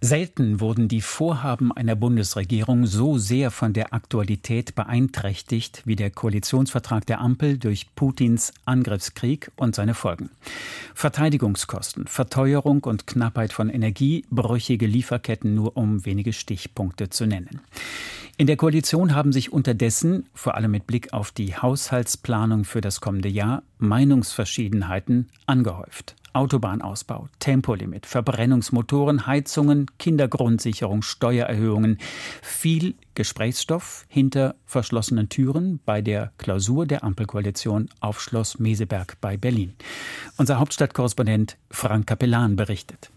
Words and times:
Selten 0.00 0.60
wurden 0.60 0.86
die 0.86 1.00
Vorhaben 1.00 1.72
einer 1.72 1.96
Bundesregierung 1.96 2.86
so 2.86 3.18
sehr 3.18 3.50
von 3.50 3.72
der 3.72 3.92
Aktualität 3.92 4.76
beeinträchtigt 4.76 5.82
wie 5.86 5.96
der 5.96 6.10
Koalitionsvertrag 6.10 7.04
der 7.04 7.20
Ampel 7.20 7.58
durch 7.58 7.92
Putins 7.96 8.52
Angriffskrieg 8.64 9.50
und 9.56 9.74
seine 9.74 9.94
Folgen. 9.94 10.30
Verteidigungskosten, 10.94 12.06
Verteuerung 12.06 12.84
und 12.84 13.08
Knappheit 13.08 13.52
von 13.52 13.68
Energie, 13.70 14.24
brüchige 14.30 14.86
Lieferketten 14.86 15.56
nur 15.56 15.76
um 15.76 16.06
wenige 16.06 16.32
Stichpunkte 16.32 17.10
zu 17.10 17.26
nennen. 17.26 17.60
In 18.36 18.46
der 18.46 18.56
Koalition 18.56 19.16
haben 19.16 19.32
sich 19.32 19.52
unterdessen, 19.52 20.26
vor 20.32 20.54
allem 20.54 20.70
mit 20.70 20.86
Blick 20.86 21.12
auf 21.12 21.32
die 21.32 21.56
Haushaltsplanung 21.56 22.64
für 22.64 22.80
das 22.80 23.00
kommende 23.00 23.28
Jahr, 23.28 23.64
Meinungsverschiedenheiten 23.78 25.28
angehäuft. 25.46 26.14
Autobahnausbau, 26.38 27.28
Tempolimit, 27.40 28.06
Verbrennungsmotoren, 28.06 29.26
Heizungen, 29.26 29.86
Kindergrundsicherung, 29.98 31.02
Steuererhöhungen. 31.02 31.98
Viel 32.42 32.94
Gesprächsstoff 33.14 34.06
hinter 34.08 34.54
verschlossenen 34.64 35.28
Türen 35.28 35.80
bei 35.84 36.00
der 36.00 36.30
Klausur 36.38 36.86
der 36.86 37.02
Ampelkoalition 37.02 37.88
auf 37.98 38.20
Schloss 38.20 38.60
Meseberg 38.60 39.20
bei 39.20 39.36
Berlin. 39.36 39.74
Unser 40.36 40.60
Hauptstadtkorrespondent 40.60 41.56
Frank 41.72 42.06
Capellan 42.06 42.54
berichtet. 42.54 43.10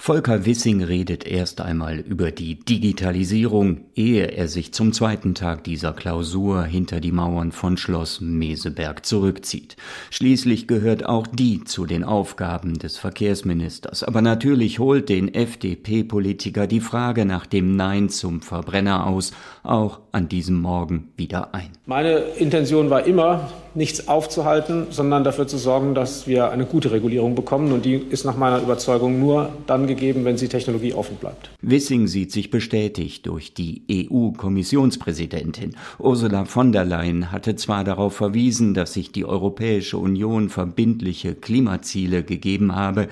Volker 0.00 0.46
Wissing 0.46 0.82
redet 0.82 1.26
erst 1.26 1.60
einmal 1.60 1.98
über 1.98 2.30
die 2.30 2.60
Digitalisierung, 2.60 3.80
ehe 3.96 4.26
er 4.26 4.46
sich 4.46 4.72
zum 4.72 4.92
zweiten 4.92 5.34
Tag 5.34 5.64
dieser 5.64 5.92
Klausur 5.92 6.62
hinter 6.62 7.00
die 7.00 7.10
Mauern 7.10 7.50
von 7.50 7.76
Schloss 7.76 8.20
Meseberg 8.20 9.04
zurückzieht. 9.04 9.76
Schließlich 10.10 10.68
gehört 10.68 11.04
auch 11.04 11.26
die 11.26 11.64
zu 11.64 11.84
den 11.84 12.04
Aufgaben 12.04 12.78
des 12.78 12.96
Verkehrsministers. 12.96 14.04
Aber 14.04 14.22
natürlich 14.22 14.78
holt 14.78 15.08
den 15.08 15.34
FDP-Politiker 15.34 16.68
die 16.68 16.80
Frage 16.80 17.26
nach 17.26 17.44
dem 17.44 17.74
Nein 17.74 18.08
zum 18.08 18.40
Verbrenner 18.40 19.06
aus, 19.06 19.32
auch 19.64 19.98
an 20.12 20.28
diesem 20.28 20.60
Morgen 20.60 21.08
wieder 21.16 21.54
ein. 21.54 21.70
Meine 21.86 22.18
Intention 22.38 22.88
war 22.88 23.04
immer, 23.04 23.50
nichts 23.78 24.08
aufzuhalten, 24.08 24.88
sondern 24.90 25.24
dafür 25.24 25.46
zu 25.46 25.56
sorgen, 25.56 25.94
dass 25.94 26.26
wir 26.26 26.50
eine 26.50 26.66
gute 26.66 26.90
Regulierung 26.90 27.34
bekommen. 27.34 27.72
Und 27.72 27.84
die 27.84 27.94
ist 27.94 28.24
nach 28.24 28.36
meiner 28.36 28.60
Überzeugung 28.60 29.20
nur 29.20 29.50
dann 29.66 29.86
gegeben, 29.86 30.24
wenn 30.24 30.36
sie 30.36 30.48
technologieoffen 30.48 31.16
bleibt. 31.16 31.48
Wissing 31.62 32.08
sieht 32.08 32.32
sich 32.32 32.50
bestätigt 32.50 33.26
durch 33.26 33.54
die 33.54 33.82
EU-Kommissionspräsidentin. 34.10 35.76
Ursula 35.98 36.44
von 36.44 36.72
der 36.72 36.84
Leyen 36.84 37.30
hatte 37.30 37.54
zwar 37.54 37.84
darauf 37.84 38.14
verwiesen, 38.14 38.74
dass 38.74 38.92
sich 38.92 39.12
die 39.12 39.24
Europäische 39.24 39.96
Union 39.96 40.48
verbindliche 40.48 41.34
Klimaziele 41.34 42.24
gegeben 42.24 42.74
habe, 42.74 43.08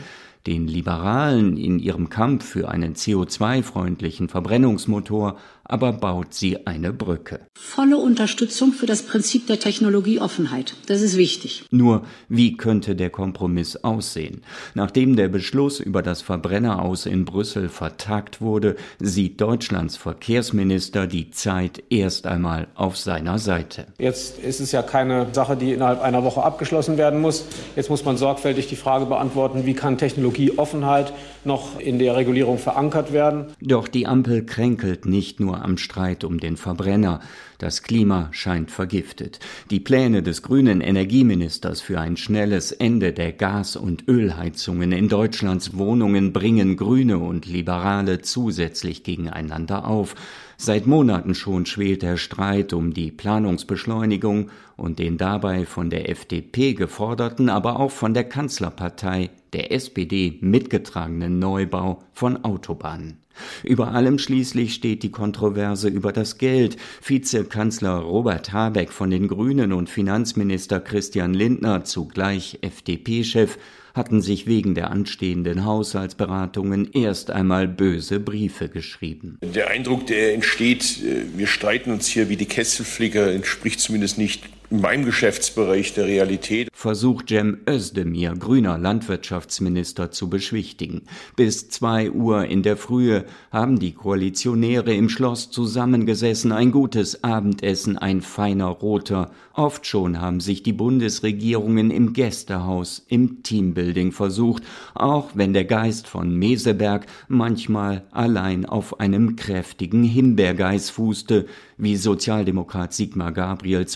den 0.47 0.67
Liberalen 0.67 1.57
in 1.57 1.79
ihrem 1.79 2.09
Kampf 2.09 2.45
für 2.45 2.69
einen 2.69 2.95
CO2-freundlichen 2.95 4.29
Verbrennungsmotor 4.29 5.37
aber 5.69 5.93
baut 5.93 6.35
sie 6.35 6.67
eine 6.67 6.93
Brücke. 6.93 7.41
Volle 7.55 7.97
Unterstützung 7.97 8.73
für 8.73 8.87
das 8.87 9.03
Prinzip 9.03 9.47
der 9.47 9.59
Technologieoffenheit. 9.59 10.75
Das 10.87 11.03
ist 11.03 11.17
wichtig. 11.17 11.65
Nur, 11.71 12.03
wie 12.29 12.57
könnte 12.57 12.97
der 12.97 13.11
Kompromiss 13.11 13.77
aussehen? 13.77 14.43
Nachdem 14.75 15.17
der 15.17 15.29
Beschluss 15.29 15.81
über 15.81 16.03
das 16.03 16.23
Verbrenneraus 16.23 17.07
in 17.07 17.25
Brüssel 17.25 17.69
vertagt 17.69 18.41
wurde, 18.41 18.77
sieht 18.99 19.41
Deutschlands 19.41 19.97
Verkehrsminister 19.97 21.07
die 21.07 21.31
Zeit 21.31 21.83
erst 21.91 22.27
einmal 22.27 22.69
auf 22.75 22.97
seiner 22.97 23.39
Seite. 23.39 23.87
Jetzt 23.99 24.39
ist 24.39 24.61
es 24.61 24.73
ja 24.73 24.83
keine 24.83 25.29
Sache, 25.33 25.57
die 25.57 25.73
innerhalb 25.73 26.01
einer 26.01 26.25
Woche 26.25 26.43
abgeschlossen 26.43 26.97
werden 26.97 27.21
muss. 27.21 27.45
Jetzt 27.75 27.91
muss 27.91 28.05
man 28.05 28.17
sorgfältig 28.17 28.69
die 28.69 28.77
Frage 28.77 29.07
beantworten, 29.07 29.67
wie 29.67 29.75
kann 29.75 29.99
Technologieoffenheit 29.99 31.13
noch 31.45 31.79
in 31.79 31.99
der 31.99 32.17
Regulierung 32.17 32.59
verankert 32.59 33.13
werden. 33.13 33.47
Doch 33.61 33.89
die 33.89 34.07
Ampel 34.07 34.45
kränkelt 34.45 35.07
nicht 35.07 35.41
nur 35.41 35.56
am 35.63 35.79
Streit 35.79 36.25
um 36.25 36.41
den 36.41 36.57
Verbrenner. 36.57 37.21
Das 37.59 37.83
Klima 37.83 38.29
scheint 38.33 38.71
vergiftet. 38.71 39.41
Die 39.71 39.81
Pläne 39.81 40.23
des 40.23 40.43
grünen 40.43 40.81
Energieministers 40.81 41.81
für 41.81 42.01
ein 42.01 42.17
schnelles 42.17 42.73
Ende 42.73 43.13
der 43.13 43.33
Gas- 43.33 43.77
und 43.77 44.09
Ölheizungen 44.09 44.93
in 44.93 45.09
Deutschlands 45.09 45.77
Wohnungen 45.77 46.33
bringen 46.33 46.77
Grüne 46.77 47.19
und 47.19 47.47
Liberale 47.47 48.21
zusätzlich 48.21 49.05
gegeneinander 49.05 49.87
auf. 49.87 50.15
Seit 50.59 50.87
Monaten 50.87 51.35
schon 51.35 51.67
schwelt 51.67 52.03
der 52.03 52.17
Streit 52.17 52.73
um 52.73 52.95
die 52.95 53.11
Planungsbeschleunigung 53.11 54.51
und 54.77 54.99
den 54.99 55.19
dabei 55.19 55.67
von 55.67 55.91
der 55.91 56.09
FDP 56.09 56.73
geforderten, 56.73 57.51
aber 57.51 57.79
auch 57.79 57.91
von 57.91 58.15
der 58.15 58.25
Kanzlerpartei, 58.25 59.31
der 59.53 59.73
SPD, 59.73 60.39
mitgetragenen 60.41 61.39
Neubau 61.39 62.03
von 62.13 62.43
Autobahnen. 62.43 63.19
Über 63.63 63.93
allem 63.93 64.19
schließlich 64.19 64.73
steht 64.73 65.03
die 65.03 65.11
Kontroverse 65.11 65.89
über 65.89 66.13
das 66.13 66.39
Geld. 66.39 66.79
Vizekanzler 67.05 67.97
Robert 67.99 68.53
Habeck 68.53 68.91
von 68.91 69.11
den 69.11 69.29
Grünen 69.29 69.75
und 69.75 69.91
Finanzminister 69.91 70.81
Christian 70.81 71.35
Lindner, 71.35 71.85
zugleich 71.85 72.59
FDP-Chef, 72.63 73.59
hatten 73.97 74.21
sich 74.21 74.47
wegen 74.47 74.75
der 74.75 74.91
anstehenden 74.91 75.65
Haushaltsberatungen 75.65 76.91
erst 76.93 77.31
einmal 77.31 77.67
böse 77.67 78.21
Briefe 78.21 78.69
geschrieben. 78.69 79.39
Der 79.43 79.69
Eindruck, 79.69 80.07
der 80.07 80.35
entsteht, 80.35 81.03
äh, 81.03 81.25
wir 81.37 81.47
streiten 81.47 81.91
uns 81.91 82.07
hier 82.07 82.29
wie 82.29 82.37
die 82.37 82.47
Kesselflicker, 82.47 83.33
entspricht 83.33 83.81
zumindest 83.81 84.19
nicht 84.19 84.45
in 84.71 84.81
meinem 84.81 85.05
Geschäftsbereich 85.05 85.95
der 85.95 86.07
Realität. 86.07 86.69
Versucht 86.73 87.29
Cem 87.29 87.59
Özdemir, 87.69 88.35
grüner 88.35 88.79
Landwirtschaftsminister, 88.79 90.11
zu 90.11 90.29
beschwichtigen. 90.29 91.03
Bis 91.37 91.69
zwei 91.69 92.11
Uhr 92.11 92.47
in 92.47 92.63
der 92.63 92.77
Frühe 92.77 93.25
haben 93.51 93.79
die 93.79 93.93
Koalitionäre 93.93 94.95
im 94.95 95.09
Schloss 95.09 95.51
zusammengesessen, 95.51 96.53
ein 96.53 96.73
gutes 96.73 97.23
Abendessen, 97.23 97.99
ein 97.99 98.21
feiner 98.23 98.67
roter. 98.67 99.31
Oft 99.55 99.87
schon 99.87 100.21
haben 100.21 100.41
sich 100.41 100.63
die 100.63 100.73
Bundesregierungen 100.73 101.91
im 101.91 102.13
Gästehaus, 102.13 103.05
im 103.09 103.43
Teambuilding 103.43 104.13
versucht, 104.13 104.65
auch 104.95 105.31
wenn 105.35 105.55
der 105.55 105.65
Geist 105.65 106.09
von 106.09 106.35
Meseberg 106.35 107.07
manchmal 107.29 108.05
allein 108.11 108.67
auf 108.67 109.01
einem 109.01 109.37
kräftigen 109.37 110.05
Himbeergeist 110.05 110.91
fußte, 110.91 111.47
wie 111.79 111.97
Sozialdemokrat 111.97 112.93
Sigmar 112.93 113.33
Gabriel 113.33 113.87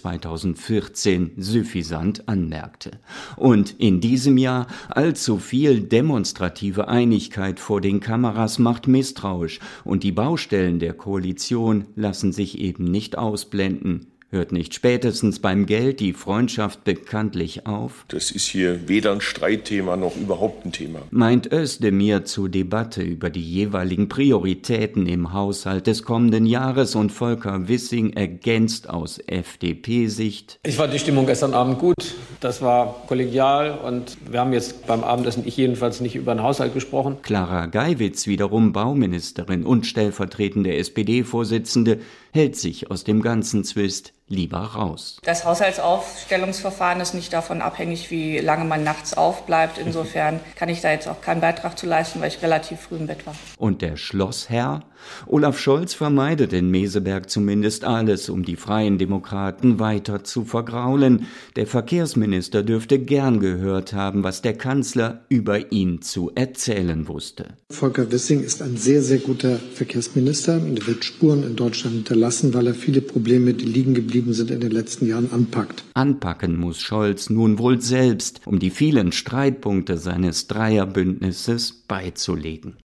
2014 0.60 1.32
suffisant 1.36 2.28
anmerkte. 2.28 2.92
Und 3.36 3.74
in 3.78 4.00
diesem 4.00 4.38
Jahr 4.38 4.66
allzu 4.88 5.38
viel 5.38 5.80
demonstrative 5.80 6.88
Einigkeit 6.88 7.58
vor 7.58 7.80
den 7.80 8.00
Kameras 8.00 8.58
macht 8.58 8.86
misstrauisch 8.86 9.58
und 9.84 10.02
die 10.02 10.12
Baustellen 10.12 10.78
der 10.78 10.92
Koalition 10.92 11.86
lassen 11.96 12.32
sich 12.32 12.58
eben 12.58 12.84
nicht 12.84 13.16
ausblenden. 13.16 14.09
Hört 14.32 14.52
nicht 14.52 14.74
spätestens 14.74 15.40
beim 15.40 15.66
Geld 15.66 15.98
die 15.98 16.12
Freundschaft 16.12 16.84
bekanntlich 16.84 17.66
auf? 17.66 18.04
Das 18.06 18.30
ist 18.30 18.46
hier 18.46 18.88
weder 18.88 19.10
ein 19.10 19.20
Streitthema 19.20 19.96
noch 19.96 20.16
überhaupt 20.16 20.64
ein 20.64 20.70
Thema. 20.70 21.00
Meint 21.10 21.52
Özdemir 21.52 22.24
zur 22.24 22.48
Debatte 22.48 23.02
über 23.02 23.28
die 23.28 23.42
jeweiligen 23.42 24.08
Prioritäten 24.08 25.06
im 25.06 25.32
Haushalt 25.32 25.88
des 25.88 26.04
kommenden 26.04 26.46
Jahres 26.46 26.94
und 26.94 27.10
Volker 27.10 27.66
Wissing 27.66 28.12
ergänzt 28.12 28.88
aus 28.88 29.18
FDP-Sicht. 29.18 30.60
Ich 30.64 30.76
fand 30.76 30.94
die 30.94 31.00
Stimmung 31.00 31.26
gestern 31.26 31.52
Abend 31.52 31.80
gut. 31.80 31.96
Das 32.38 32.62
war 32.62 33.02
kollegial 33.08 33.80
und 33.84 34.16
wir 34.30 34.38
haben 34.38 34.52
jetzt 34.52 34.86
beim 34.86 35.02
Abendessen, 35.02 35.42
ich 35.44 35.56
jedenfalls, 35.56 36.00
nicht 36.00 36.14
über 36.14 36.32
den 36.32 36.44
Haushalt 36.44 36.72
gesprochen. 36.72 37.16
Clara 37.22 37.66
Geiwitz, 37.66 38.28
wiederum 38.28 38.72
Bauministerin 38.72 39.66
und 39.66 39.86
stellvertretende 39.86 40.72
SPD-Vorsitzende, 40.76 41.98
hält 42.32 42.54
sich 42.54 42.92
aus 42.92 43.02
dem 43.02 43.22
ganzen 43.22 43.64
Zwist 43.64 44.14
lieber 44.30 44.58
raus. 44.58 45.18
Das 45.24 45.44
Haushaltsaufstellungsverfahren 45.44 47.00
ist 47.00 47.14
nicht 47.14 47.32
davon 47.32 47.60
abhängig, 47.60 48.10
wie 48.10 48.38
lange 48.38 48.64
man 48.64 48.84
nachts 48.84 49.14
aufbleibt. 49.14 49.76
Insofern 49.76 50.40
kann 50.54 50.68
ich 50.68 50.80
da 50.80 50.92
jetzt 50.92 51.08
auch 51.08 51.20
keinen 51.20 51.40
Beitrag 51.40 51.76
zu 51.76 51.86
leisten, 51.86 52.20
weil 52.20 52.28
ich 52.28 52.40
relativ 52.40 52.80
früh 52.80 52.96
im 52.96 53.08
Bett 53.08 53.26
war. 53.26 53.34
Und 53.58 53.82
der 53.82 53.96
Schlossherr? 53.96 54.84
Olaf 55.26 55.58
Scholz 55.58 55.94
vermeidet 55.94 56.52
in 56.52 56.70
Meseberg 56.70 57.30
zumindest 57.30 57.84
alles, 57.84 58.28
um 58.28 58.44
die 58.44 58.56
Freien 58.56 58.98
Demokraten 58.98 59.80
weiter 59.80 60.24
zu 60.24 60.44
vergraulen. 60.44 61.26
Der 61.56 61.66
Verkehrsminister 61.66 62.62
dürfte 62.62 62.98
gern 62.98 63.40
gehört 63.40 63.92
haben, 63.92 64.22
was 64.22 64.42
der 64.42 64.54
Kanzler 64.54 65.24
über 65.28 65.72
ihn 65.72 66.02
zu 66.02 66.30
erzählen 66.34 67.08
wusste. 67.08 67.46
Volker 67.70 68.12
Wissing 68.12 68.42
ist 68.42 68.62
ein 68.62 68.76
sehr, 68.76 69.02
sehr 69.02 69.18
guter 69.18 69.58
Verkehrsminister 69.74 70.54
und 70.56 70.78
er 70.78 70.86
wird 70.86 71.04
Spuren 71.04 71.42
in 71.44 71.56
Deutschland 71.56 71.96
hinterlassen, 71.96 72.54
weil 72.54 72.66
er 72.66 72.74
viele 72.74 73.00
Probleme, 73.00 73.54
die 73.54 73.64
liegen 73.64 73.94
geblieben 73.94 74.19
geblieben 74.20 74.34
sind 74.34 74.50
in 74.50 74.60
den 74.60 74.70
letzten 74.70 75.06
Jahren, 75.06 75.32
anpackt. 75.32 75.84
Anpacken 75.94 76.58
muss 76.58 76.80
Scholz 76.80 77.30
nun 77.30 77.58
wohl 77.58 77.80
selbst, 77.80 78.40
um 78.46 78.58
die 78.58 78.70
vielen 78.70 79.12
Streitpunkte 79.12 79.96
seines 79.96 80.46
Dreierbündnisses 80.46 81.84
beizulegen. 81.88 82.76